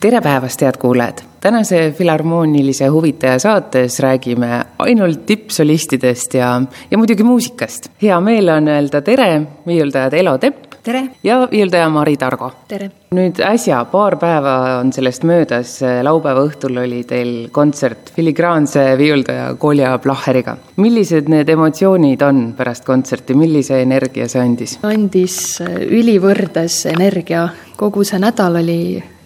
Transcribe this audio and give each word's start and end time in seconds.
tere 0.00 0.20
päevast, 0.22 0.62
head 0.62 0.76
kuulajad! 0.78 1.24
tänase 1.40 1.94
Filharmoonilise 1.98 2.86
huvitaja 2.86 3.38
saates 3.38 4.00
räägime 4.00 4.64
ainult 4.78 5.26
tippsolistidest 5.26 6.34
ja, 6.34 6.62
ja 6.90 6.98
muidugi 6.98 7.22
muusikast. 7.22 7.88
hea 8.02 8.20
meel 8.20 8.48
on 8.48 8.68
öelda 8.68 9.00
tere 9.02 9.42
viiuldajad 9.66 10.14
Elo 10.14 10.38
Tepp. 10.38 10.78
tere! 10.82 11.02
ja 11.22 11.48
viiuldaja 11.50 11.88
Mari 11.88 12.16
Targo. 12.16 12.52
tere! 12.68 12.90
nüüd 13.10 13.42
äsja, 13.42 13.84
paar 13.90 14.16
päeva 14.22 14.54
on 14.78 14.92
sellest 14.92 15.26
möödas, 15.26 15.80
laupäeva 16.02 16.46
õhtul 16.46 16.78
oli 16.78 17.02
teil 17.02 17.34
kontsert 17.50 18.14
filigraanse 18.14 18.94
viiuldaja 18.98 19.54
Kolja 19.58 19.98
Plahheriga. 19.98 20.56
millised 20.76 21.26
need 21.28 21.48
emotsioonid 21.48 22.22
on 22.22 22.42
pärast 22.56 22.86
kontserti, 22.86 23.34
millise 23.34 23.82
energia 23.82 24.30
see 24.30 24.46
andis? 24.46 24.78
andis 24.82 25.58
ülivõrdes 25.90 26.84
energia, 26.94 27.48
kogu 27.76 28.06
see 28.06 28.22
nädal 28.22 28.62
oli 28.62 28.80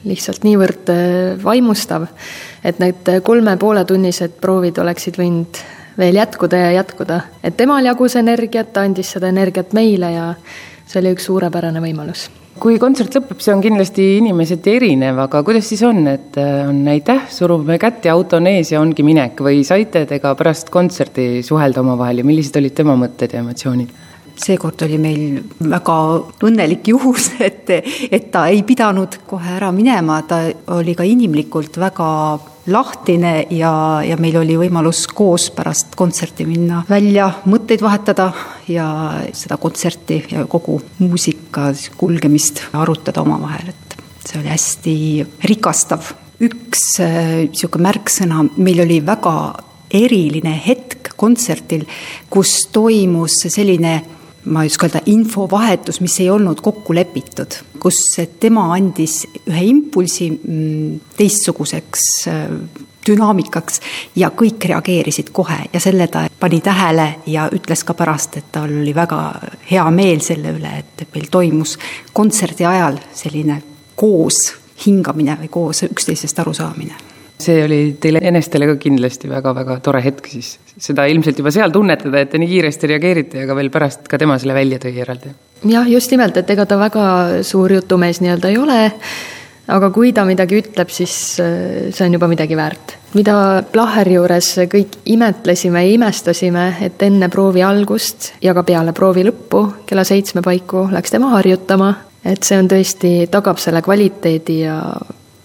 lihtsalt 0.08 0.46
niivõrd 0.46 0.90
äh, 0.92 1.44
vaimustav, 1.44 2.08
et 2.64 2.82
need 2.82 3.08
kolme 3.26 3.56
pooletunnised 3.60 4.38
proovid 4.42 4.78
oleksid 4.82 5.18
võinud 5.20 5.62
veel 5.98 6.16
jätkuda 6.16 6.56
ja 6.56 6.70
jätkuda. 6.72 7.20
et 7.44 7.56
temal 7.56 7.84
jagus 7.84 8.16
energiat, 8.16 8.72
ta 8.72 8.86
andis 8.86 9.12
seda 9.16 9.28
energiat 9.28 9.72
meile 9.72 10.12
ja 10.12 10.28
see 10.86 11.00
oli 11.00 11.12
üks 11.16 11.26
suurepärane 11.28 11.82
võimalus. 11.82 12.28
kui 12.62 12.78
kontsert 12.78 13.14
lõpeb, 13.16 13.40
see 13.42 13.54
on 13.54 13.62
kindlasti 13.64 14.04
inimeseti 14.18 14.76
erinev, 14.76 15.18
aga 15.24 15.42
kuidas 15.42 15.68
siis 15.68 15.82
on, 15.88 16.06
et 16.08 16.36
äh, 16.40 16.68
on 16.68 16.82
aitäh, 16.88 17.26
surume 17.32 17.78
kätt 17.80 18.06
ja 18.08 18.16
auto 18.16 18.38
on 18.40 18.46
ees 18.50 18.72
ja 18.72 18.80
ongi 18.80 19.04
minek 19.06 19.40
või 19.40 19.62
saite 19.66 20.06
te 20.06 20.18
ka 20.22 20.34
pärast 20.38 20.70
kontserti 20.70 21.42
suhelda 21.46 21.80
omavahel 21.84 22.22
ja 22.22 22.28
millised 22.28 22.56
olid 22.60 22.76
tema 22.76 22.96
mõtted 22.98 23.34
ja 23.34 23.44
emotsioonid? 23.44 24.00
Seekord 24.38 24.82
oli 24.86 24.98
meil 25.00 25.40
väga 25.60 25.96
õnnelik 26.44 26.92
juhus, 26.92 27.30
et, 27.48 27.70
et 28.10 28.30
ta 28.32 28.46
ei 28.52 28.62
pidanud 28.66 29.22
kohe 29.28 29.58
ära 29.58 29.72
minema, 29.74 30.22
ta 30.28 30.44
oli 30.76 30.96
ka 30.98 31.06
inimlikult 31.06 31.78
väga 31.80 32.08
lahtine 32.72 33.32
ja, 33.50 33.72
ja 34.06 34.16
meil 34.22 34.36
oli 34.38 34.54
võimalus 34.58 35.06
koos 35.10 35.48
pärast 35.54 35.96
kontserti 35.98 36.46
minna 36.46 36.84
välja, 36.88 37.28
mõtteid 37.50 37.82
vahetada 37.82 38.28
ja 38.70 38.86
seda 39.34 39.58
kontserti 39.62 40.20
ja 40.30 40.46
kogu 40.50 40.78
muusika 41.00 41.72
kulgemist 41.98 42.62
arutada 42.78 43.24
omavahel, 43.24 43.72
et 43.72 43.98
see 44.22 44.38
oli 44.38 44.52
hästi 44.52 44.96
rikastav. 45.50 46.14
üks 46.42 46.96
niisugune 46.98 47.86
märksõna, 47.86 48.40
meil 48.56 48.80
oli 48.82 48.96
väga 49.06 49.34
eriline 49.92 50.54
hetk 50.64 51.12
kontserdil, 51.20 51.84
kus 52.32 52.66
toimus 52.72 53.44
selline 53.52 54.00
ma 54.44 54.62
ei 54.62 54.70
oska 54.70 54.86
öelda, 54.86 55.02
infovahetus, 55.06 56.00
mis 56.00 56.20
ei 56.20 56.30
olnud 56.30 56.60
kokku 56.60 56.94
lepitud, 56.94 57.58
kus 57.82 57.98
tema 58.40 58.72
andis 58.74 59.22
ühe 59.46 59.66
impulsi 59.70 60.30
mm, 60.30 61.12
teistsuguseks 61.18 62.08
äh, 62.30 62.48
dünaamikaks 63.06 63.80
ja 64.16 64.30
kõik 64.36 64.64
reageerisid 64.70 65.30
kohe 65.34 65.58
ja 65.72 65.80
selle 65.80 66.06
ta 66.06 66.26
pani 66.40 66.60
tähele 66.60 67.08
ja 67.26 67.48
ütles 67.54 67.84
ka 67.84 67.94
pärast, 67.98 68.36
et 68.38 68.50
tal 68.52 68.70
oli 68.82 68.94
väga 68.94 69.20
hea 69.70 69.86
meel 69.90 70.22
selle 70.24 70.54
üle, 70.58 70.74
et 70.82 71.06
meil 71.14 71.30
toimus 71.30 71.78
kontserdi 72.12 72.66
ajal 72.66 72.98
selline 73.14 73.62
koos 73.94 74.52
hingamine 74.86 75.38
või 75.40 75.50
koos 75.50 75.84
üksteisest 75.86 76.38
arusaamine 76.42 77.11
see 77.42 77.64
oli 77.64 77.80
teile 78.00 78.22
enestele 78.30 78.68
ka 78.70 78.78
kindlasti 78.80 79.30
väga-väga 79.30 79.78
tore 79.84 80.02
hetk 80.04 80.30
siis, 80.30 80.54
seda 80.78 81.06
ilmselt 81.10 81.42
juba 81.42 81.52
seal 81.54 81.74
tunnetada, 81.74 82.22
et 82.22 82.32
te 82.32 82.40
nii 82.40 82.50
kiiresti 82.54 82.90
reageerite 82.94 83.42
ja 83.42 83.50
ka 83.50 83.58
veel 83.58 83.70
pärast 83.74 84.08
ka 84.10 84.20
tema 84.20 84.38
selle 84.40 84.56
välja 84.56 84.80
tõi 84.82 84.94
eraldi. 85.04 85.34
jah, 85.68 85.88
just 85.90 86.10
nimelt, 86.14 86.36
et 86.36 86.50
ega 86.50 86.66
ta 86.66 86.78
väga 86.80 87.04
suur 87.46 87.72
jutumees 87.78 88.22
nii-öelda 88.22 88.50
ei 88.50 88.58
ole, 88.58 88.80
aga 89.72 89.90
kui 89.94 90.12
ta 90.16 90.24
midagi 90.28 90.58
ütleb, 90.62 90.90
siis 90.92 91.14
äh, 91.42 91.88
see 91.94 92.06
on 92.06 92.18
juba 92.18 92.28
midagi 92.30 92.58
väärt. 92.58 92.98
mida 93.14 93.62
Plaheri 93.72 94.14
juures 94.16 94.52
kõik 94.72 95.00
imetlesime 95.12 95.84
ja 95.84 95.96
imestasime, 95.96 96.66
et 96.88 97.02
enne 97.02 97.28
proovi 97.28 97.62
algust 97.62 98.32
ja 98.42 98.54
ka 98.54 98.64
peale 98.66 98.94
proovi 98.96 99.26
lõppu 99.28 99.66
kella 99.86 100.04
seitsme 100.08 100.42
paiku 100.42 100.88
läks 100.92 101.14
tema 101.14 101.34
harjutama, 101.36 101.94
et 102.24 102.42
see 102.42 102.58
on 102.58 102.70
tõesti, 102.70 103.16
tagab 103.30 103.58
selle 103.58 103.82
kvaliteedi 103.82 104.60
ja 104.62 104.78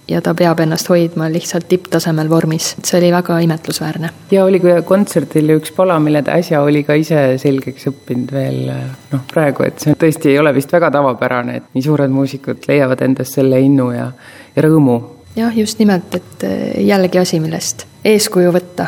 ja 0.07 0.21
ta 0.21 0.33
peab 0.37 0.59
ennast 0.63 0.89
hoidma 0.89 1.29
lihtsalt 1.31 1.67
tipptasemel 1.69 2.29
vormis, 2.29 2.73
see 2.83 2.99
oli 2.99 3.11
väga 3.11 3.39
imetlusväärne. 3.45 4.09
ja 4.31 4.45
oli 4.45 4.59
ka 4.63 4.81
kontserdil 4.87 5.55
üks 5.57 5.73
pala, 5.75 5.99
mille 5.99 6.21
ta 6.23 6.37
äsja 6.39 6.61
oli 6.61 6.83
ka 6.87 6.95
ise 6.99 7.23
selgeks 7.41 7.89
õppinud 7.91 8.31
veel 8.33 8.61
noh, 9.11 9.25
praegu, 9.33 9.67
et 9.67 9.83
see 9.83 9.97
tõesti 9.99 10.33
ei 10.33 10.39
ole 10.39 10.53
vist 10.55 10.71
väga 10.73 10.91
tavapärane, 10.95 11.57
et 11.61 11.73
nii 11.75 11.87
suured 11.89 12.13
muusikud 12.13 12.69
leiavad 12.69 13.03
endas 13.07 13.33
selle 13.37 13.59
innu 13.63 13.91
ja, 13.95 14.11
ja 14.55 14.67
rõõmu. 14.67 15.01
jah, 15.35 15.57
just 15.57 15.79
nimelt, 15.83 16.15
et 16.15 16.47
jällegi 16.85 17.23
asi, 17.23 17.41
millest 17.43 17.87
eeskuju 18.05 18.55
võtta 18.55 18.87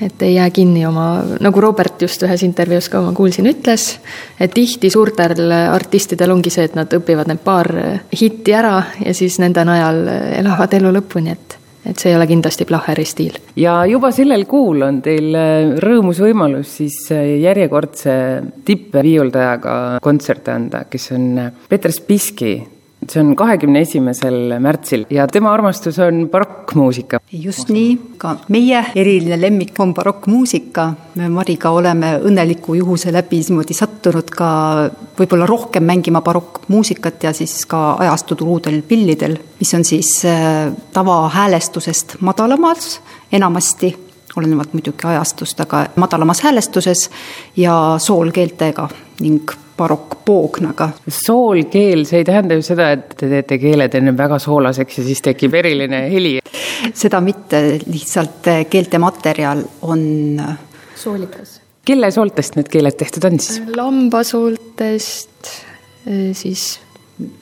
et 0.00 0.22
ei 0.22 0.34
jää 0.34 0.50
kinni 0.50 0.86
oma, 0.86 1.06
nagu 1.40 1.60
Robert 1.60 2.02
just 2.02 2.22
ühes 2.26 2.44
intervjuus 2.46 2.88
ka 2.92 3.02
ma 3.04 3.12
kuulsin, 3.16 3.48
ütles, 3.50 3.92
et 4.40 4.54
tihti 4.54 4.90
suurtel 4.90 5.52
artistidel 5.52 6.32
ongi 6.34 6.52
see, 6.52 6.68
et 6.70 6.76
nad 6.78 6.98
õpivad 7.00 7.30
need 7.30 7.42
paar 7.44 7.70
hitti 8.14 8.56
ära 8.56 8.78
ja 9.04 9.14
siis 9.16 9.38
nende 9.42 9.64
najal 9.68 10.04
elavad 10.40 10.78
elu 10.80 10.94
lõpuni, 11.00 11.36
et 11.36 11.56
et 11.80 11.96
see 11.96 12.10
ei 12.10 12.16
ole 12.18 12.26
kindlasti 12.28 12.66
Plaheri 12.68 13.06
stiil. 13.08 13.38
ja 13.56 13.78
juba 13.88 14.10
sellel 14.12 14.44
kuul 14.44 14.82
on 14.84 14.98
teil 15.00 15.32
rõõmus 15.80 16.20
võimalus 16.20 16.74
siis 16.76 16.98
järjekordse 17.10 18.12
tippviiuldajaga 18.68 19.76
kontserte 20.04 20.52
anda, 20.52 20.84
kes 20.90 21.10
on 21.16 21.40
Peter 21.68 21.92
Spiski 21.92 22.52
see 23.08 23.20
on 23.22 23.32
kahekümne 23.36 23.80
esimesel 23.80 24.56
märtsil 24.60 25.06
ja 25.10 25.26
tema 25.28 25.52
armastus 25.54 25.98
on 25.98 26.28
barokkmuusika. 26.30 27.20
just 27.32 27.68
nii, 27.68 27.98
ka 28.18 28.36
meie 28.48 28.84
eriline 28.94 29.40
lemmik 29.40 29.78
on 29.80 29.94
barokkmuusika. 29.94 30.92
me 31.14 31.28
Mariga 31.28 31.70
oleme 31.70 32.12
õnneliku 32.18 32.74
juhuse 32.74 33.12
läbi 33.12 33.40
niimoodi 33.40 33.74
sattunud 33.74 34.30
ka 34.36 34.50
võib-olla 35.18 35.46
rohkem 35.48 35.84
mängima 35.84 36.20
barokkmuusikat 36.20 37.24
ja 37.24 37.32
siis 37.32 37.64
ka 37.66 37.96
ajastutuludel 38.04 38.82
pillidel, 38.82 39.38
mis 39.60 39.74
on 39.74 39.84
siis 39.84 40.12
äh, 40.24 40.70
tavahäälestusest 40.92 42.20
madalamas 42.20 43.00
enamasti 43.32 44.09
olenevalt 44.36 44.74
muidugi 44.76 45.08
ajastust, 45.10 45.60
aga 45.60 45.86
madalamas 46.00 46.42
häälestuses 46.46 47.08
ja 47.56 47.96
soolkeeltega 47.98 48.88
ning 49.20 49.50
barokkpoognaga. 49.80 50.90
soolkeel, 51.08 52.04
see 52.08 52.20
ei 52.20 52.26
tähenda 52.28 52.58
ju 52.58 52.64
seda, 52.64 52.90
et 52.96 53.14
te 53.16 53.30
teete 53.30 53.58
keeled 53.62 53.94
enne 53.96 54.12
väga 54.16 54.38
soolaseks 54.42 55.00
ja 55.00 55.06
siis 55.06 55.24
tekib 55.24 55.56
eriline 55.62 56.04
heli? 56.12 56.36
seda 56.94 57.20
mitte, 57.24 57.62
lihtsalt 57.86 58.50
keelte 58.70 59.00
materjal 59.02 59.64
on 59.82 60.04
soolikas. 60.96 61.60
kelle 61.84 62.10
sooltest 62.12 62.60
need 62.60 62.70
keeled 62.72 62.98
tehtud 63.00 63.26
on 63.30 63.40
siis? 63.40 63.62
lambasooltest, 63.76 65.50
siis 66.32 66.68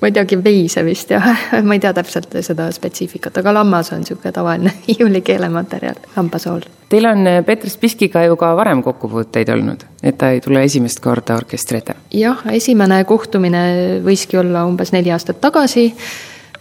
ma 0.00 0.08
ei 0.08 0.14
teagi, 0.14 0.38
veise 0.44 0.82
vist 0.86 1.12
jah, 1.12 1.26
ma 1.66 1.76
ei 1.76 1.82
tea 1.82 1.92
täpselt 1.96 2.34
seda 2.44 2.68
spetsiifikat, 2.74 3.40
aga 3.40 3.54
lammas 3.60 3.92
on 3.94 4.02
niisugune 4.02 4.32
tavaline 4.34 4.72
hiiulikeele 4.88 5.50
materjal, 5.52 5.98
lambasool. 6.16 6.66
Teil 6.88 7.08
on 7.10 7.26
eh, 7.28 7.42
Peeter 7.44 7.70
Spiskiga 7.70 8.24
ju 8.24 8.38
ka 8.40 8.54
varem 8.56 8.82
kokkupuuteid 8.84 9.52
olnud, 9.52 9.84
et 10.02 10.18
ta 10.18 10.32
ei 10.34 10.40
tule 10.44 10.62
esimest 10.64 11.02
korda 11.04 11.36
orkestri 11.38 11.82
ette? 11.82 11.98
jah, 12.14 12.42
esimene 12.52 13.02
kohtumine 13.08 13.62
võiski 14.04 14.40
olla 14.40 14.64
umbes 14.68 14.94
neli 14.96 15.12
aastat 15.14 15.40
tagasi, 15.44 15.90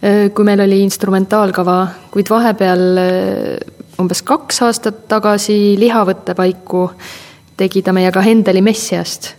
eh, 0.02 0.28
kui 0.34 0.48
meil 0.48 0.64
oli 0.66 0.82
instrumentaalkava, 0.84 1.78
kuid 2.14 2.30
vahepeal 2.32 3.02
eh, 3.04 3.78
umbes 3.98 4.22
kaks 4.22 4.62
aastat 4.66 5.06
tagasi 5.10 5.76
lihavõtte 5.80 6.36
paiku 6.38 6.86
tegi 7.58 7.82
ta 7.82 7.92
meiega 7.96 8.22
Hendeli 8.22 8.62
Messiast 8.62 9.32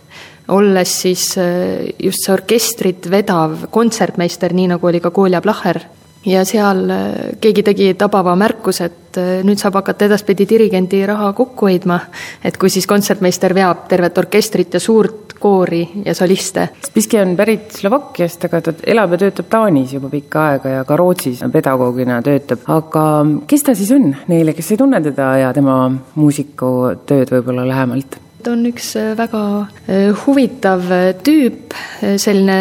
olles 0.50 1.02
siis 1.02 1.38
äh, 1.38 1.94
just 2.00 2.26
see 2.26 2.34
orkestrit 2.34 3.10
vedav 3.12 3.70
kontsertmeister, 3.74 4.54
nii 4.56 4.74
nagu 4.74 4.90
oli 4.90 5.02
ka 5.04 5.12
Kolja 5.12 5.42
Placher. 5.42 5.82
ja 6.26 6.42
seal 6.46 6.90
äh, 6.92 7.04
keegi 7.42 7.64
tegi 7.64 7.94
tabava 7.96 8.36
märkuse, 8.36 8.86
et 8.90 9.18
äh, 9.18 9.30
nüüd 9.48 9.62
saab 9.62 9.80
hakata 9.80 10.10
edaspidi 10.10 10.48
dirigendi 10.50 11.06
raha 11.08 11.32
kokku 11.34 11.70
hoidma, 11.70 12.00
et 12.44 12.58
kui 12.60 12.70
siis 12.70 12.88
kontsertmeister 12.88 13.56
veab 13.56 13.88
tervet 13.88 14.18
orkestrit 14.18 14.74
ja 14.74 14.84
suurt 14.84 15.38
koori 15.40 15.86
ja 16.06 16.14
soliste. 16.14 16.68
Spiski 16.86 17.22
on 17.22 17.36
pärit 17.40 17.72
Slovakkiast, 17.80 18.46
aga 18.50 18.62
ta 18.62 18.74
elab 18.84 19.16
ja 19.16 19.24
töötab 19.24 19.48
Taanis 19.50 19.94
juba 19.96 20.12
pikka 20.12 20.48
aega 20.52 20.74
ja 20.80 20.86
ka 20.86 21.00
Rootsis 21.00 21.46
pedagoogina 21.54 22.22
töötab. 22.22 22.68
aga 22.68 23.06
kes 23.48 23.64
ta 23.64 23.76
siis 23.76 23.92
on 23.96 24.12
neile, 24.28 24.54
kes 24.54 24.74
ei 24.74 24.82
tunne 24.84 25.02
teda 25.02 25.36
ja 25.46 25.54
tema 25.56 25.86
muusikutööd 26.16 27.32
võib-olla 27.38 27.68
lähemalt? 27.68 28.20
On 28.52 28.66
üks 28.70 28.94
väga 29.18 29.42
huvitav 30.24 30.88
tüüp, 31.26 31.76
selline 32.22 32.58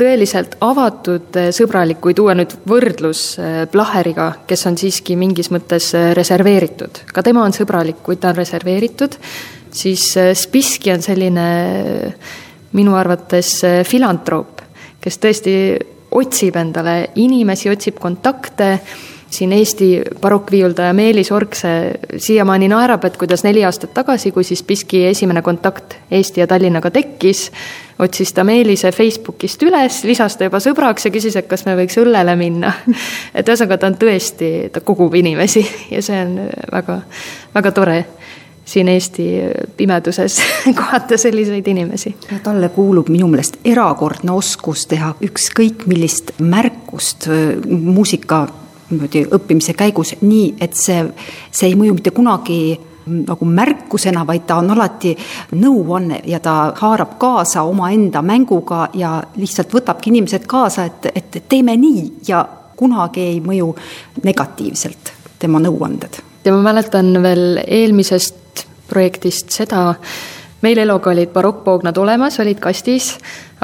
tõeliselt 0.00 0.56
avatud 0.64 1.36
sõbralik, 1.52 2.00
kui 2.00 2.14
tuua 2.16 2.32
nüüd 2.38 2.54
võrdlus 2.68 3.24
Blaheriga, 3.72 4.30
kes 4.48 4.64
on 4.70 4.78
siiski 4.80 5.16
mingis 5.20 5.50
mõttes 5.52 5.90
reserveeritud. 6.16 7.02
ka 7.12 7.22
tema 7.22 7.44
on 7.44 7.52
sõbralik, 7.52 8.00
kuid 8.02 8.22
ta 8.22 8.30
on 8.32 8.38
reserveeritud, 8.40 9.18
siis 9.70 10.06
Spiski 10.40 10.92
on 10.94 11.04
selline 11.04 11.46
minu 12.72 12.96
arvates 12.96 13.60
filantroop, 13.84 14.62
kes 15.00 15.18
tõesti 15.18 15.54
otsib 16.16 16.56
endale 16.56 17.10
inimesi, 17.20 17.70
otsib 17.70 17.98
kontakte 18.00 18.78
siin 19.30 19.52
Eesti 19.52 20.02
barokkviiuldaja 20.20 20.92
Meelis 20.92 21.32
Orkse 21.32 21.68
siiamaani 22.16 22.68
naerab, 22.68 23.04
et 23.04 23.16
kuidas 23.16 23.44
neli 23.44 23.64
aastat 23.64 23.94
tagasi, 23.94 24.32
kui 24.34 24.44
siis 24.44 24.62
Piski 24.62 25.04
esimene 25.06 25.42
kontakt 25.42 25.96
Eesti 26.10 26.40
ja 26.40 26.46
Tallinnaga 26.46 26.90
tekkis, 26.90 27.50
otsis 27.98 28.32
ta 28.32 28.44
Meelise 28.44 28.92
Facebookist 28.92 29.62
üles, 29.62 30.02
lisas 30.04 30.36
ta 30.36 30.48
juba 30.48 30.60
sõbraks 30.62 31.06
ja 31.06 31.14
küsis, 31.14 31.36
et 31.38 31.48
kas 31.50 31.64
me 31.66 31.76
võiks 31.78 31.98
õllele 32.02 32.36
minna. 32.36 32.72
et 33.38 33.48
ühesõnaga, 33.48 33.78
ta 33.78 33.90
on 33.90 33.98
tõesti, 34.00 34.52
ta 34.74 34.82
kogub 34.84 35.14
inimesi 35.14 35.64
ja 35.94 36.02
see 36.02 36.22
on 36.24 36.38
väga, 36.72 37.00
väga 37.54 37.74
tore 37.76 38.00
siin 38.70 38.88
Eesti 38.88 39.24
pimeduses 39.76 40.40
kohata 40.78 41.18
selliseid 41.18 41.66
inimesi. 41.66 42.16
talle 42.42 42.68
kuulub 42.74 43.08
minu 43.08 43.30
meelest 43.30 43.62
erakordne 43.64 44.32
oskus 44.32 44.86
teha 44.90 45.14
ükskõik 45.26 45.86
millist 45.90 46.34
märkust 46.38 47.26
muusika 47.66 48.46
niimoodi 48.90 49.24
õppimise 49.36 49.74
käigus 49.78 50.14
nii, 50.20 50.54
et 50.60 50.74
see, 50.78 51.02
see 51.50 51.70
ei 51.70 51.76
mõju 51.78 51.96
mitte 51.98 52.14
kunagi 52.14 52.60
nagu 53.10 53.44
märkusena, 53.44 54.24
vaid 54.26 54.44
ta 54.46 54.60
on 54.60 54.70
alati 54.70 55.14
nõuanne 55.58 56.20
ja 56.30 56.40
ta 56.40 56.72
haarab 56.76 57.16
kaasa 57.18 57.62
omaenda 57.66 58.22
mänguga 58.22 58.88
ja 58.94 59.16
lihtsalt 59.36 59.72
võtabki 59.74 60.12
inimesed 60.12 60.46
kaasa, 60.50 60.84
et, 60.84 61.10
et 61.14 61.42
teeme 61.48 61.76
nii 61.80 62.04
ja 62.28 62.44
kunagi 62.76 63.24
ei 63.32 63.40
mõju 63.44 63.72
negatiivselt 64.24 65.14
tema 65.38 65.60
nõuanded. 65.60 66.20
ja 66.44 66.52
ma 66.52 66.62
mäletan 66.70 67.22
veel 67.22 67.60
eelmisest 67.66 68.66
projektist 68.88 69.50
seda, 69.54 69.94
meil 70.62 70.78
Eloga 70.78 71.10
olid 71.10 71.32
barokkpoognad 71.32 71.96
olemas, 71.98 72.38
olid 72.42 72.60
kastis, 72.60 73.14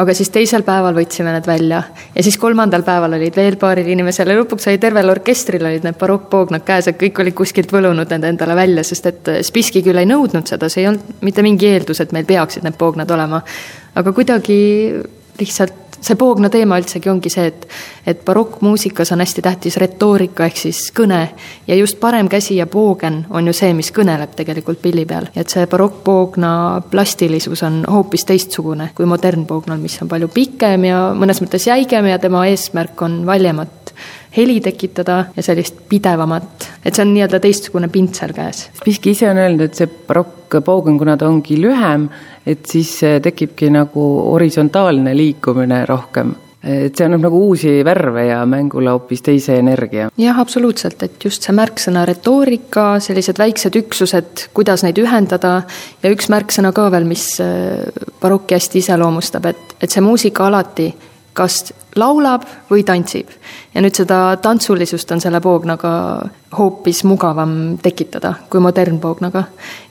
aga 0.01 0.15
siis 0.17 0.31
teisel 0.33 0.65
päeval 0.67 0.97
võtsime 0.97 1.33
need 1.35 1.47
välja 1.49 1.83
ja 2.15 2.25
siis 2.25 2.39
kolmandal 2.41 2.85
päeval 2.87 3.17
olid 3.19 3.37
veel 3.37 3.59
paaril 3.61 3.89
inimesel 3.93 4.33
ja 4.33 4.39
lõpuks 4.41 4.69
oli 4.71 4.81
tervel 4.83 5.13
orkestril 5.13 5.65
olid 5.69 5.87
need 5.87 5.99
barokkpoognad 6.01 6.65
käes, 6.67 6.91
et 6.91 7.01
kõik 7.01 7.23
olid 7.25 7.37
kuskilt 7.37 7.73
võlunud 7.73 8.13
need 8.13 8.29
endale 8.33 8.57
välja, 8.59 8.85
sest 8.85 9.11
et 9.13 9.33
Spiski 9.47 9.85
küll 9.87 10.01
ei 10.01 10.09
nõudnud 10.09 10.49
seda, 10.49 10.71
see 10.73 10.85
ei 10.85 10.91
olnud 10.93 11.25
mitte 11.27 11.45
mingi 11.47 11.71
eeldus, 11.73 12.01
et 12.05 12.15
meil 12.17 12.29
peaksid 12.29 12.67
need 12.67 12.79
poognad 12.81 13.11
olema. 13.11 13.43
aga 13.97 14.13
kuidagi 14.13 14.59
lihtsalt 15.41 15.86
see 16.01 16.17
Poogna 16.17 16.51
teema 16.53 16.79
üldsegi 16.81 17.11
ongi 17.11 17.31
see, 17.33 17.47
et, 17.51 17.67
et 18.07 18.25
barokkmuusikas 18.25 19.13
on 19.13 19.23
hästi 19.25 19.43
tähtis 19.43 19.77
retoorika 19.81 20.47
ehk 20.47 20.61
siis 20.61 20.81
kõne 20.97 21.21
ja 21.67 21.79
just 21.79 22.01
parem 22.01 22.29
käsi 22.33 22.57
ja 22.57 22.67
poogen 22.71 23.25
on 23.31 23.47
ju 23.47 23.55
see, 23.57 23.73
mis 23.77 23.93
kõneleb 23.95 24.37
tegelikult 24.37 24.83
pilli 24.83 25.07
peal. 25.07 25.31
et 25.37 25.49
see 25.53 25.67
barokkpoogna 25.67 26.83
plastilisus 26.91 27.63
on 27.67 27.83
hoopis 27.91 28.25
teistsugune 28.25 28.91
kui 28.95 29.07
modernpoognal, 29.07 29.79
mis 29.83 29.99
on 30.03 30.09
palju 30.09 30.29
pikem 30.29 30.89
ja 30.91 31.01
mõnes 31.17 31.43
mõttes 31.43 31.67
jäigem 31.69 32.13
ja 32.13 32.19
tema 32.19 32.47
eesmärk 32.47 33.03
on 33.03 33.25
valjemat 33.27 33.95
heli 34.37 34.61
tekitada 34.61 35.25
ja 35.37 35.43
sellist 35.43 35.77
pidevamat, 35.89 36.66
et 36.87 36.95
see 36.95 37.03
on 37.03 37.13
nii-öelda 37.17 37.41
teistsugune 37.43 37.91
pintsel 37.91 38.33
käes. 38.37 38.69
Spiski 38.79 39.17
ise 39.17 39.27
on 39.31 39.43
öelnud, 39.43 39.67
et 39.67 39.79
see 39.79 39.91
barokkpoogen, 40.09 40.99
kuna 41.01 41.17
ta 41.19 41.29
ongi 41.29 41.59
lühem, 41.59 42.09
et 42.47 42.67
siis 42.71 42.93
tekibki 43.23 43.73
nagu 43.75 44.09
horisontaalne 44.31 45.17
liikumine 45.19 45.85
rohkem 45.91 46.35
et 46.67 46.99
see 46.99 47.07
annab 47.07 47.27
nagu 47.27 47.41
uusi 47.47 47.71
värve 47.87 48.25
ja 48.27 48.41
mängule 48.49 48.91
hoopis 48.91 49.23
teise 49.23 49.59
energia. 49.61 50.09
jah, 50.19 50.39
absoluutselt, 50.41 51.03
et 51.07 51.25
just 51.25 51.47
see 51.47 51.55
märksõna 51.55 52.05
retoorika, 52.09 52.87
sellised 53.03 53.39
väiksed 53.39 53.77
üksused, 53.83 54.47
kuidas 54.57 54.83
neid 54.87 54.99
ühendada 54.99 55.61
ja 56.03 56.13
üks 56.13 56.31
märksõna 56.33 56.73
ka 56.77 56.89
veel, 56.95 57.07
mis 57.07 57.29
äh, 57.45 57.87
barokki 58.23 58.59
hästi 58.59 58.83
iseloomustab, 58.83 59.47
et, 59.53 59.77
et 59.81 59.93
see 59.93 60.03
muusika 60.03 60.49
alati 60.51 60.91
kas 61.37 61.73
laulab 61.97 62.45
või 62.71 62.85
tantsib. 62.87 63.29
ja 63.75 63.83
nüüd 63.85 63.97
seda 63.97 64.37
tantsulisust 64.43 65.11
on 65.13 65.21
selle 65.21 65.41
poognaga 65.45 65.91
hoopis 66.57 67.03
mugavam 67.05 67.77
tekitada 67.83 68.35
kui 68.51 68.61
modernpoognaga. 68.61 69.45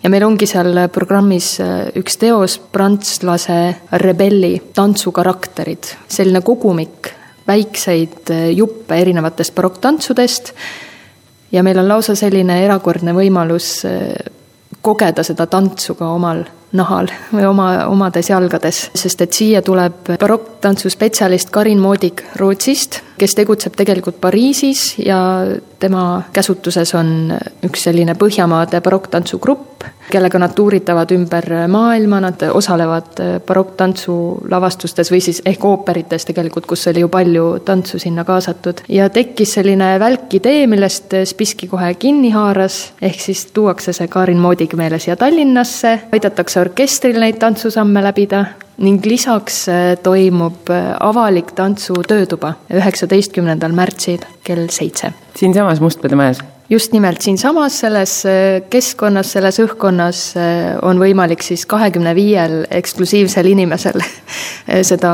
ja 0.03 0.09
meil 0.09 0.25
ongi 0.25 0.47
seal 0.49 0.87
programmis 0.93 1.59
äh, 1.61 1.91
üks 1.95 2.17
teos, 2.21 2.57
prantslase 2.59 3.75
rebelli 4.01 4.57
tantsukarakterid, 4.73 5.93
selline 6.07 6.41
kogumik 6.41 7.13
väikseid 7.47 8.33
äh, 8.33 8.49
juppe 8.57 8.97
erinevatest 9.01 9.55
barokktantsudest 9.55 10.53
ja 11.51 11.63
meil 11.63 11.79
on 11.79 11.87
lausa 11.87 12.15
selline 12.15 12.63
erakordne 12.65 13.13
võimalus 13.13 13.79
äh, 13.85 14.13
kogeda 14.81 15.23
seda 15.23 15.47
tantsu 15.49 15.95
ka 15.97 16.09
omal 16.13 16.43
nahal 16.75 17.09
või 17.31 17.45
oma, 17.49 17.69
omades 17.91 18.29
jalgades, 18.29 18.89
sest 18.95 19.21
et 19.25 19.33
siia 19.33 19.61
tuleb 19.65 20.15
barokktantsu 20.19 20.91
spetsialist 20.93 21.51
Karin 21.55 21.79
Moodik 21.79 22.23
Rootsist, 22.39 23.01
kes 23.17 23.35
tegutseb 23.35 23.75
tegelikult 23.77 24.19
Pariisis 24.21 24.95
ja 24.99 25.17
tema 25.79 26.23
käsutuses 26.33 26.93
on 26.95 27.33
üks 27.65 27.85
selline 27.87 28.15
Põhjamaade 28.19 28.81
barokktantsu-grupp, 28.83 29.85
kellega 30.11 30.39
nad 30.39 30.55
tuuritavad 30.55 31.11
ümber 31.15 31.47
maailma, 31.71 32.19
nad 32.23 32.45
osalevad 32.51 33.21
barokktantsu 33.47 34.15
lavastustes 34.51 35.11
või 35.13 35.21
siis 35.23 35.41
ehk 35.45 35.65
ooperites 35.65 36.27
tegelikult, 36.27 36.67
kus 36.69 36.87
oli 36.91 37.05
ju 37.05 37.11
palju 37.11 37.45
tantsu 37.65 37.99
sinna 37.99 38.25
kaasatud. 38.27 38.83
ja 38.89 39.09
tekkis 39.09 39.55
selline 39.59 39.95
välk 39.99 40.33
idee, 40.39 40.67
millest 40.67 41.15
Spiski 41.25 41.67
kohe 41.71 41.93
kinni 41.99 42.31
haaras, 42.35 42.93
ehk 43.01 43.19
siis 43.19 43.45
tuuakse 43.53 43.93
see 43.93 44.07
Karin 44.07 44.39
Moodik 44.41 44.73
meile 44.73 44.99
siia 44.99 45.15
Tallinnasse, 45.15 45.99
aidatakse 46.11 46.59
orkestril 46.59 47.19
neid 47.19 47.39
tantsusamme 47.39 48.03
läbida 48.03 48.45
ning 48.77 49.05
lisaks 49.05 49.65
äh, 49.71 49.93
toimub 50.03 50.69
äh, 50.73 50.95
avalik 50.99 51.53
tantsu 51.55 51.95
töötuba 52.07 52.55
üheksateistkümnendal 52.73 53.75
märtsil 53.75 54.25
kell 54.43 54.67
seitse. 54.69 55.13
siinsamas 55.35 55.81
Mustpeade 55.81 56.15
majas? 56.15 56.41
just 56.69 56.91
nimelt 56.91 57.21
siinsamas, 57.21 57.79
selles 57.79 58.17
äh, 58.25 58.63
keskkonnas, 58.69 59.31
selles 59.37 59.59
õhkkonnas 59.63 60.21
on 60.83 60.99
võimalik 60.99 61.45
siis 61.45 61.65
kahekümne 61.69 62.15
viiel 62.17 62.65
eksklusiivsel 62.69 63.47
inimesel 63.53 64.01
seda 64.89 65.13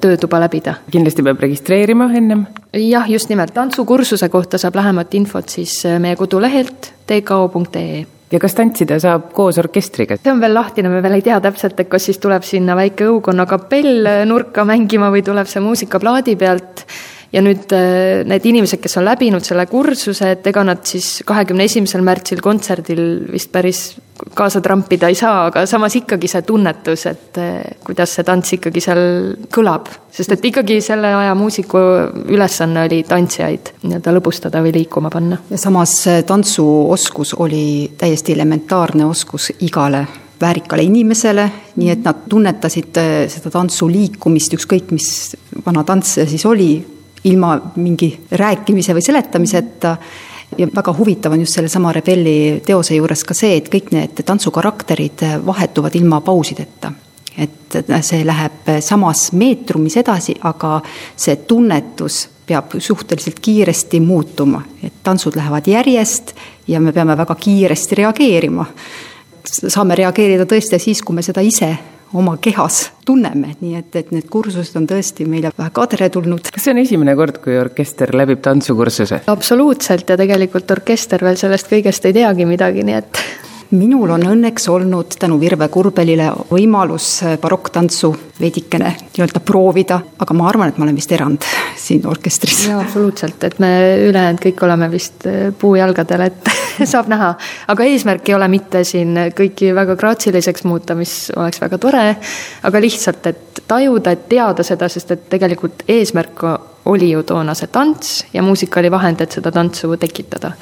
töötuba 0.00 0.42
läbida. 0.44 0.76
kindlasti 0.90 1.24
peab 1.24 1.40
registreerima 1.46 2.10
ennem? 2.12 2.44
jah, 2.76 3.08
just 3.08 3.32
nimelt, 3.32 3.54
tantsukursuse 3.56 4.28
kohta 4.28 4.60
saab 4.60 4.76
lähemat 4.76 5.14
infot 5.14 5.48
siis 5.48 5.80
meie 5.98 6.16
kodulehelt 6.16 6.92
tko.ee 7.08 8.17
ja 8.32 8.40
kas 8.42 8.56
tantsida 8.58 8.98
saab 9.02 9.30
koos 9.36 9.58
orkestriga? 9.60 10.18
see 10.20 10.32
on 10.32 10.42
veel 10.42 10.54
lahtine, 10.56 10.90
me 10.92 11.02
veel 11.04 11.18
ei 11.18 11.26
tea 11.26 11.40
täpselt, 11.44 11.78
et 11.80 11.90
kas 11.90 12.08
siis 12.10 12.20
tuleb 12.22 12.46
sinna 12.46 12.76
väike 12.78 13.08
õukonna 13.08 13.46
kapell 13.48 14.10
nurka 14.28 14.64
mängima 14.68 15.12
või 15.14 15.24
tuleb 15.26 15.48
see 15.50 15.64
muusika 15.64 16.00
plaadi 16.02 16.36
pealt 16.40 16.84
ja 17.32 17.42
nüüd 17.44 17.72
äh, 17.76 18.24
need 18.28 18.46
inimesed, 18.48 18.80
kes 18.82 18.98
on 19.00 19.06
läbinud 19.08 19.44
selle 19.44 19.66
kursuse, 19.68 20.32
et 20.34 20.46
ega 20.48 20.64
nad 20.66 20.84
siis 20.88 21.18
kahekümne 21.28 21.66
esimesel 21.68 22.04
märtsil 22.06 22.40
kontserdil 22.44 23.02
vist 23.32 23.52
päris 23.52 23.82
kaasa 24.34 24.62
trampida 24.64 25.10
ei 25.10 25.16
saa, 25.18 25.46
aga 25.50 25.62
samas 25.68 25.94
ikkagi 26.00 26.30
see 26.30 26.42
tunnetus, 26.48 27.04
et 27.10 27.40
äh, 27.42 27.58
kuidas 27.84 28.16
see 28.16 28.26
tants 28.26 28.54
ikkagi 28.56 28.82
seal 28.84 29.02
kõlab. 29.54 29.90
sest 30.18 30.32
et 30.34 30.46
ikkagi 30.50 30.80
selle 30.82 31.12
aja 31.14 31.34
muusiku 31.38 31.82
ülesanne 32.32 32.86
oli 32.88 33.02
tantsijaid 33.06 33.74
nii-öelda 33.84 34.14
lõbustada 34.16 34.62
või 34.64 34.74
liikuma 34.80 35.12
panna. 35.12 35.42
ja 35.50 35.60
samas 35.60 36.00
tantsuoskus 36.26 37.34
oli 37.38 37.92
täiesti 37.98 38.32
elementaarne 38.32 39.04
oskus 39.04 39.52
igale 39.60 40.06
väärikale 40.40 40.82
inimesele, 40.86 41.48
nii 41.76 41.90
et 41.90 42.04
nad 42.06 42.26
tunnetasid 42.30 43.00
äh, 43.00 43.16
seda 43.30 43.52
tantsu 43.52 43.88
liikumist, 43.90 44.54
ükskõik 44.56 44.92
mis 44.94 45.10
vana 45.66 45.84
tants 45.84 46.16
see 46.16 46.26
siis 46.30 46.46
oli, 46.48 46.72
ilma 47.24 47.56
mingi 47.76 48.12
rääkimise 48.30 48.94
või 48.94 49.02
seletamiseta. 49.02 49.96
ja 50.58 50.66
väga 50.76 50.94
huvitav 50.98 51.32
on 51.32 51.40
just 51.40 51.54
sellesama 51.54 51.92
Rebelli 51.92 52.62
teose 52.66 52.94
juures 52.94 53.24
ka 53.24 53.34
see, 53.34 53.56
et 53.56 53.68
kõik 53.68 53.90
need 53.92 54.22
tantsukarakterid 54.24 55.26
vahetuvad 55.46 55.94
ilma 55.94 56.20
pausideta 56.20 56.92
et 57.38 57.76
see 58.02 58.24
läheb 58.26 58.70
samas 58.82 59.28
meetrumis 59.32 59.96
edasi, 60.00 60.34
aga 60.42 60.80
see 61.16 61.36
tunnetus 61.46 62.28
peab 62.48 62.72
suhteliselt 62.80 63.38
kiiresti 63.44 64.00
muutuma, 64.00 64.62
et 64.82 65.02
tantsud 65.02 65.36
lähevad 65.36 65.68
järjest 65.68 66.34
ja 66.68 66.80
me 66.80 66.92
peame 66.92 67.16
väga 67.16 67.34
kiiresti 67.34 68.00
reageerima. 68.02 68.66
saame 69.68 69.94
reageerida 69.94 70.44
tõesti 70.44 70.78
siis, 70.78 71.02
kui 71.02 71.14
me 71.14 71.22
seda 71.22 71.40
ise 71.40 71.76
oma 72.14 72.36
kehas 72.40 72.92
tunneme, 73.04 73.54
nii 73.60 73.74
et, 73.80 73.96
et 73.96 74.12
need 74.14 74.28
kursused 74.32 74.76
on 74.80 74.86
tõesti 74.88 75.26
meile 75.28 75.52
väga 75.58 75.86
teretulnud. 75.94 76.50
kas 76.54 76.64
see 76.68 76.74
on 76.74 76.82
esimene 76.84 77.16
kord, 77.18 77.40
kui 77.44 77.58
orkester 77.60 78.14
läbib 78.16 78.40
tantsukursuse? 78.44 79.22
absoluutselt 79.26 80.08
ja 80.08 80.16
tegelikult 80.20 80.70
orkester 80.70 81.24
veel 81.24 81.40
sellest 81.40 81.70
kõigest 81.70 82.08
ei 82.08 82.16
teagi 82.20 82.48
midagi, 82.48 82.86
nii 82.86 82.98
et 83.02 83.22
minul 83.70 84.10
on 84.10 84.22
õnneks 84.32 84.68
olnud 84.72 85.16
tänu 85.20 85.36
Virve 85.40 85.68
Kurbelile 85.68 86.30
võimalus 86.50 87.08
barokktantsu 87.40 88.10
veidikene 88.40 88.92
nii-öelda 89.00 89.42
proovida, 89.44 89.98
aga 90.18 90.36
ma 90.36 90.46
arvan, 90.48 90.70
et 90.70 90.78
ma 90.78 90.86
olen 90.86 90.96
vist 90.96 91.12
erand 91.12 91.44
siin 91.76 92.06
orkestris. 92.08 92.66
jaa, 92.68 92.80
absoluutselt, 92.80 93.44
et 93.44 93.58
me 93.62 93.70
ülejäänud 94.06 94.42
kõik 94.44 94.62
oleme 94.64 94.90
vist 94.92 95.26
äh, 95.28 95.50
puujalgadel, 95.58 96.26
et 96.28 96.52
saab 96.92 97.10
näha. 97.12 97.34
aga 97.68 97.88
eesmärk 97.90 98.28
ei 98.28 98.38
ole 98.38 98.48
mitte 98.52 98.84
siin 98.88 99.16
kõiki 99.36 99.74
väga 99.76 99.96
graatsiliseks 100.00 100.64
muuta, 100.68 100.96
mis 100.98 101.32
oleks 101.36 101.60
väga 101.60 101.78
tore, 101.82 102.06
aga 102.62 102.82
lihtsalt, 102.82 103.26
et 103.26 103.62
tajuda, 103.68 104.14
et 104.14 104.28
teada 104.30 104.64
seda, 104.64 104.88
sest 104.88 105.12
et 105.12 105.28
tegelikult 105.30 105.84
eesmärk 105.88 106.44
oli 106.88 107.10
ju 107.10 107.22
toona 107.26 107.54
see 107.58 107.68
tants 107.72 108.22
ja 108.32 108.42
muusika 108.42 108.80
oli 108.80 108.90
vahend, 108.90 109.20
et 109.20 109.34
seda 109.36 109.52
tantsu 109.52 109.96
tekitada. 110.00 110.54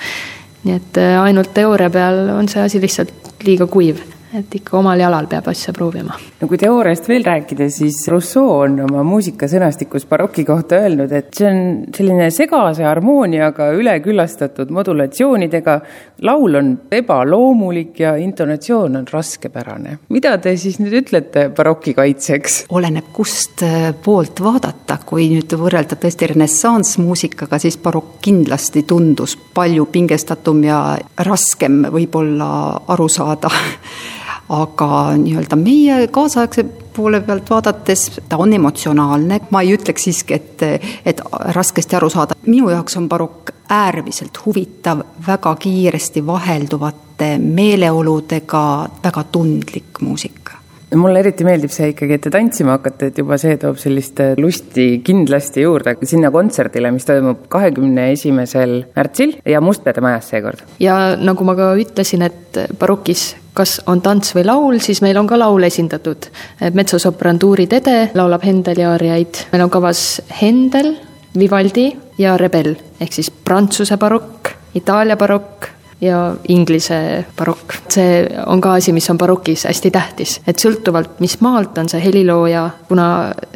Nii 0.67 0.77
et 0.81 1.01
äh, 1.01 1.17
ainult 1.23 1.55
teooria 1.55 1.91
peal 1.93 2.27
on 2.35 2.51
see 2.51 2.63
asi 2.63 2.83
lihtsalt 2.83 3.13
liiga 3.47 3.69
kuiv 3.71 4.03
et 4.35 4.55
ikka 4.59 4.79
omal 4.81 4.99
jalal 5.01 5.29
peab 5.31 5.47
asja 5.51 5.73
proovima. 5.77 6.17
no 6.41 6.49
kui 6.49 6.59
teooriast 6.59 7.09
veel 7.09 7.25
rääkida, 7.25 7.69
siis 7.71 8.01
Rousseau 8.11 8.49
on 8.65 8.81
oma 8.87 9.05
muusikasõnastikus 9.07 10.07
baroki 10.11 10.45
kohta 10.45 10.81
öelnud, 10.83 11.13
et 11.15 11.31
see 11.37 11.47
on 11.49 11.61
selline 11.95 12.29
segase 12.35 12.85
harmooniaga 12.87 13.71
üleküllastatud 13.79 14.73
modulatsioonidega. 14.75 15.81
laul 16.23 16.55
on 16.55 16.73
ebaloomulik 16.91 18.01
ja 18.01 18.17
intonatsioon 18.17 18.97
on 18.97 19.07
raskepärane. 19.13 19.99
mida 20.09 20.37
te 20.39 20.57
siis 20.57 20.81
nüüd 20.83 20.99
ütlete 21.03 21.49
baroki 21.55 21.95
kaitseks? 21.95 22.65
oleneb, 22.69 23.13
kust 23.13 23.63
äh, 23.63 23.93
poolt 24.05 24.43
vaadata, 24.43 24.99
kui 25.07 25.29
nüüd 25.31 25.55
võrrelda 25.55 25.99
tõesti 26.01 26.33
renessanssmuusikaga, 26.35 27.59
siis 27.63 27.79
barokk 27.79 28.19
kindlasti 28.27 28.83
tundus 28.83 29.37
palju 29.55 29.87
pingestatum 29.87 30.65
ja 30.67 30.81
raskem 31.27 31.85
võib-olla 31.93 32.49
aru 32.91 33.09
saada 33.09 33.51
aga 34.49 34.89
nii-öelda 35.19 35.57
meie 35.59 36.07
kaasaegse 36.13 36.65
poole 36.97 37.21
pealt 37.21 37.51
vaadates 37.51 38.21
ta 38.29 38.39
on 38.41 38.53
emotsionaalne, 38.53 39.41
ma 39.51 39.63
ei 39.63 39.75
ütleks 39.77 40.09
siiski, 40.09 40.35
et, 40.35 40.67
et 41.05 41.23
raskesti 41.57 41.97
aru 41.97 42.11
saada. 42.11 42.39
minu 42.47 42.71
jaoks 42.71 42.97
on 42.97 43.09
barokk 43.09 43.53
äärmiselt 43.69 44.39
huvitav, 44.47 45.03
väga 45.27 45.57
kiiresti 45.57 46.27
vahelduvate 46.27 47.37
meeleoludega, 47.39 48.63
väga 49.03 49.25
tundlik 49.33 50.01
muusika 50.01 50.63
mulle 50.95 51.19
eriti 51.19 51.45
meeldib 51.45 51.73
see 51.75 51.91
ikkagi, 51.91 52.17
et 52.17 52.23
te 52.23 52.31
tantsima 52.31 52.77
hakkate, 52.77 53.11
et 53.11 53.19
juba 53.19 53.37
see 53.43 53.57
toob 53.61 53.79
sellist 53.81 54.21
lusti 54.39 54.87
kindlasti 55.05 55.65
juurde 55.65 55.97
sinna 56.07 56.31
kontserdile, 56.35 56.93
mis 56.95 57.09
toimub 57.09 57.49
kahekümne 57.53 58.11
esimesel 58.13 58.79
märtsil 58.95 59.35
ja 59.45 59.61
Mustpeade 59.61 60.05
majas 60.05 60.31
seekord. 60.31 60.63
ja 60.81 61.17
nagu 61.19 61.45
ma 61.45 61.57
ka 61.59 61.73
ütlesin, 61.83 62.23
et 62.23 62.61
barokis 62.79 63.33
kas 63.57 63.79
on 63.89 64.03
tants 64.05 64.35
või 64.37 64.45
laul, 64.47 64.79
siis 64.85 65.01
meil 65.05 65.17
on 65.17 65.27
ka 65.27 65.39
laul 65.39 65.65
esindatud. 65.67 66.29
metsosopran 66.77 67.39
Tuuri 67.39 67.67
Tede 67.67 68.11
laulab 68.15 68.45
Hendeli 68.45 68.85
aariaid, 68.85 69.47
meil 69.53 69.65
on 69.65 69.73
kavas 69.73 70.21
Hendel, 70.41 70.95
Vivaldi 71.39 71.91
ja 72.19 72.37
Rebel 72.41 72.75
ehk 73.01 73.13
siis 73.13 73.31
Prantsuse 73.31 73.97
barokk, 74.01 74.53
Itaalia 74.75 75.17
barokk 75.17 75.76
ja 76.01 76.35
Inglise 76.49 77.25
barokk. 77.39 77.75
see 77.89 78.27
on 78.47 78.61
ka 78.61 78.75
asi, 78.75 78.93
mis 78.93 79.11
on 79.11 79.19
barokis 79.19 79.65
hästi 79.65 79.91
tähtis, 79.91 80.41
et 80.47 80.61
sõltuvalt, 80.61 81.21
mis 81.21 81.39
maalt 81.41 81.79
on 81.79 81.89
see 81.89 82.03
helilooja, 82.03 82.65
kuna 82.89 83.07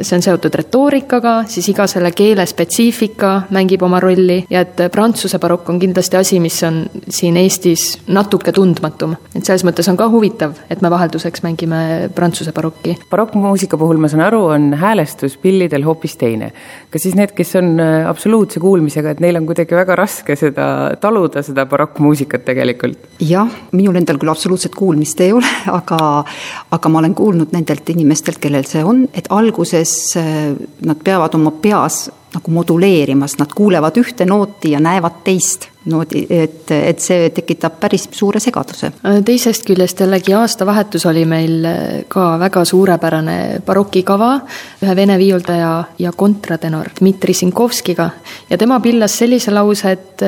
see 0.00 0.16
on 0.16 0.24
seotud 0.24 0.54
retoorikaga, 0.54 1.34
siis 1.50 1.68
iga 1.72 1.86
selle 1.90 2.12
keele 2.16 2.46
spetsiifika 2.46 3.32
mängib 3.54 3.82
oma 3.82 4.00
rolli 4.00 4.38
ja 4.50 4.64
et 4.64 4.80
Prantsuse 4.92 5.38
barokk 5.42 5.68
on 5.70 5.80
kindlasti 5.82 6.16
asi, 6.16 6.40
mis 6.40 6.56
on 6.64 6.82
siin 7.08 7.36
Eestis 7.40 7.98
natuke 8.08 8.52
tundmatum. 8.56 9.16
et 9.34 9.44
selles 9.44 9.64
mõttes 9.66 9.88
on 9.90 9.98
ka 10.00 10.08
huvitav, 10.08 10.56
et 10.70 10.80
me 10.82 10.90
vahelduseks 10.90 11.44
mängime 11.44 12.10
Prantsuse 12.14 12.52
barokki. 12.56 12.96
barokkmuusika 13.10 13.76
puhul, 13.76 14.00
ma 14.00 14.08
saan 14.08 14.24
aru, 14.24 14.44
on 14.56 14.72
häälestus 14.80 15.36
pillidel 15.36 15.84
hoopis 15.84 16.16
teine. 16.16 16.52
kas 16.90 17.02
siis 17.02 17.14
need, 17.14 17.34
kes 17.36 17.54
on 17.56 17.80
absoluutse 18.08 18.60
kuulmisega, 18.60 19.10
et 19.10 19.20
neil 19.20 19.36
on 19.36 19.46
kuidagi 19.46 19.76
väga 19.76 19.96
raske 19.96 20.36
seda 20.36 20.96
taluda, 21.00 21.42
seda 21.42 21.66
barokkmuusikat, 21.66 22.29
muusikat 22.30 22.44
tegelikult? 22.44 22.98
jah, 23.20 23.48
minul 23.72 23.96
endal 23.96 24.18
küll 24.18 24.30
absoluutset 24.30 24.74
kuulmist 24.74 25.20
ei 25.20 25.32
ole, 25.32 25.46
aga, 25.78 26.24
aga 26.70 26.88
ma 26.88 26.98
olen 27.02 27.14
kuulnud 27.14 27.52
nendelt 27.52 27.88
inimestelt, 27.90 28.38
kellel 28.38 28.64
see 28.64 28.84
on, 28.84 29.08
et 29.14 29.26
alguses 29.30 30.16
äh, 30.16 30.54
nad 30.86 31.02
peavad 31.04 31.34
oma 31.34 31.50
peas 31.50 32.08
nagu 32.34 32.54
moduleerimas, 32.54 33.38
nad 33.40 33.52
kuulevad 33.54 33.96
ühte 34.00 34.26
nooti 34.28 34.74
ja 34.74 34.80
näevad 34.80 35.22
teist 35.24 35.68
noodi, 35.90 36.26
et, 36.30 36.68
et 36.70 37.00
see 37.00 37.30
tekitab 37.34 37.78
päris 37.80 38.04
suure 38.12 38.40
segaduse. 38.42 38.92
teisest 39.24 39.64
küljest 39.66 40.02
jällegi 40.04 40.34
aastavahetus 40.36 41.06
oli 41.08 41.24
meil 41.28 41.66
ka 42.08 42.26
väga 42.40 42.64
suurepärane 42.68 43.36
barokikava 43.66 44.30
ühe 44.84 44.96
vene 44.96 45.16
viiuldaja 45.18 45.72
ja 45.98 46.12
kontratenor 46.12 46.92
Dmitri 47.00 47.34
Sinkovskiga 47.34 48.10
ja 48.50 48.58
tema 48.58 48.80
pillas 48.80 49.16
sellise 49.18 49.54
lause, 49.56 49.96
et 49.96 50.24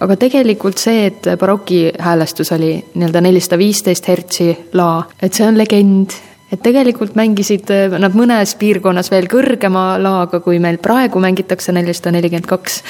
aga 0.00 0.16
tegelikult 0.20 0.78
see, 0.78 1.06
et 1.08 1.32
baroki 1.40 1.86
häälestus 1.98 2.52
oli 2.52 2.74
nii-öelda 2.94 3.24
nelisada 3.24 3.58
viisteist 3.58 4.08
hertsi 4.08 4.52
laa, 4.76 5.06
et 5.22 5.32
see 5.32 5.48
on 5.48 5.58
legend 5.58 6.20
et 6.50 6.62
tegelikult 6.62 7.16
mängisid 7.18 7.70
äh, 7.74 7.96
nad 8.02 8.16
mõnes 8.18 8.56
piirkonnas 8.60 9.10
veel 9.12 9.28
kõrgema 9.30 9.94
laaga, 10.02 10.42
kui 10.44 10.60
meil 10.62 10.80
praegu 10.82 11.22
mängitakse 11.22 11.74
nelisada 11.76 12.14
nelikümmend 12.16 12.48
kaks. 12.50 12.82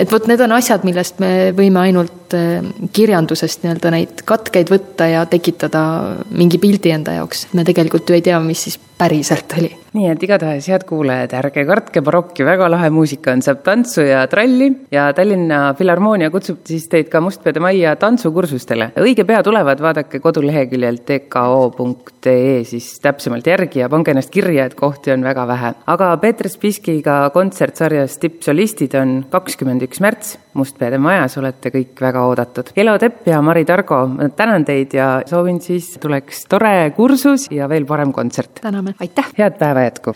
et 0.00 0.10
vot 0.12 0.26
need 0.26 0.40
on 0.40 0.56
asjad, 0.56 0.84
millest 0.84 1.20
me 1.22 1.52
võime 1.56 1.84
ainult 1.84 2.36
äh, 2.36 2.64
kirjandusest 2.92 3.64
nii-öelda 3.64 3.94
neid 3.94 4.24
katkeid 4.24 4.72
võtta 4.72 5.08
ja 5.10 5.24
tekitada 5.30 5.84
mingi 6.30 6.58
pildi 6.58 6.94
enda 6.96 7.18
jaoks. 7.20 7.48
me 7.52 7.64
tegelikult 7.64 8.08
ju 8.08 8.18
ei 8.18 8.24
tea, 8.24 8.40
mis 8.40 8.68
siis 8.68 8.80
päriselt 8.98 9.58
oli. 9.58 9.83
Nii 9.94 10.08
et 10.10 10.22
igatahes, 10.26 10.66
head 10.72 10.84
kuulajad, 10.88 11.36
ärge 11.38 11.64
kartke 11.68 12.02
barokki, 12.04 12.44
väga 12.46 12.66
lahe 12.72 12.90
muusika 12.94 13.32
on, 13.34 13.42
saab 13.46 13.62
tantsu 13.66 14.02
ja 14.02 14.24
tralli 14.30 14.70
ja 14.92 15.06
Tallinna 15.14 15.60
Filharmoonia 15.78 16.32
kutsub 16.34 16.64
siis 16.66 16.88
teid 16.90 17.10
ka 17.12 17.22
Mustpeade 17.22 17.62
Majja 17.62 17.94
tantsukursustele. 18.02 18.90
õige 19.00 19.26
pea 19.28 19.42
tulevad, 19.46 19.82
vaadake 19.84 20.18
koduleheküljelt 20.24 21.04
tko.ee 21.06 22.62
siis 22.66 22.88
täpsemalt 23.04 23.46
järgi 23.46 23.84
ja 23.84 23.90
pange 23.92 24.14
ennast 24.14 24.34
kirja, 24.34 24.66
et 24.66 24.74
kohti 24.78 25.14
on 25.14 25.22
väga 25.26 25.46
vähe. 25.46 25.74
aga 25.86 26.16
Peeter 26.22 26.50
Spiskiga 26.50 27.30
kontsertsarjas 27.34 28.18
Tippsolistid 28.18 28.98
on 28.98 29.20
kakskümmend 29.30 29.86
üks 29.86 30.02
märts 30.02 30.38
Mustpeade 30.54 30.98
Majas, 30.98 31.38
olete 31.38 31.70
kõik 31.74 32.00
väga 32.00 32.24
oodatud. 32.28 32.70
Elo 32.76 32.96
Tepp 32.98 33.26
ja 33.28 33.40
Mari 33.42 33.64
Targo, 33.64 34.00
tänan 34.36 34.64
teid 34.64 34.94
ja 34.94 35.08
soovin 35.26 35.60
siis 35.60 35.96
tuleks 36.00 36.46
tore 36.48 36.90
kursus 36.96 37.48
ja 37.50 37.68
veel 37.68 37.86
parem 37.86 38.12
kontsert. 38.12 38.60
täname. 38.62 38.94
aitäh. 39.00 39.30
head 39.38 39.58
päeva 39.58 39.86
jätku. 39.88 40.14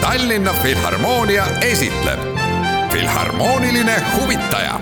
Tallinna 0.00 0.52
Filharmoonia 0.62 1.44
esitleb 1.60 2.20
Filharmooniline 2.92 3.96
huvitaja 4.16 4.80